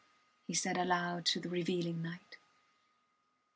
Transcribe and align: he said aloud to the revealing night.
he 0.47 0.55
said 0.55 0.77
aloud 0.79 1.27
to 1.27 1.39
the 1.39 1.47
revealing 1.47 2.01
night. 2.01 2.37